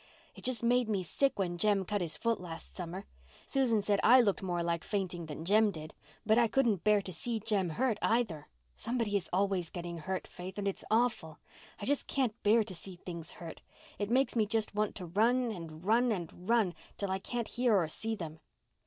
"It 0.33 0.43
just 0.43 0.63
made 0.63 0.89
me 0.89 1.03
sick 1.03 1.37
when 1.37 1.59
Jem 1.59 1.85
cut 1.85 2.01
his 2.01 2.17
foot 2.17 2.41
last 2.41 2.75
summer. 2.75 3.05
Susan 3.45 3.83
said 3.83 3.99
I 4.01 4.19
looked 4.19 4.41
more 4.41 4.63
like 4.63 4.83
fainting 4.83 5.27
than 5.27 5.45
Jem 5.45 5.69
did. 5.69 5.93
But 6.25 6.39
I 6.39 6.47
couldn't 6.47 6.83
bear 6.83 7.03
to 7.03 7.13
see 7.13 7.39
Jem 7.39 7.69
hurt, 7.69 7.99
either. 8.01 8.47
Somebody 8.75 9.15
is 9.15 9.29
always 9.31 9.69
getting 9.69 9.99
hurt, 9.99 10.25
Faith—and 10.25 10.67
it's 10.67 10.83
awful. 10.89 11.37
I 11.79 11.85
just 11.85 12.07
can't 12.07 12.33
bear 12.41 12.63
to 12.63 12.73
see 12.73 12.95
things 12.95 13.33
hurt. 13.33 13.61
It 13.99 14.09
makes 14.09 14.35
me 14.35 14.47
just 14.47 14.73
want 14.73 14.95
to 14.95 15.05
run—and 15.05 15.85
run—and 15.85 16.49
run—till 16.49 17.11
I 17.11 17.19
can't 17.19 17.49
hear 17.49 17.75
or 17.77 17.87
see 17.87 18.15
them." 18.15 18.39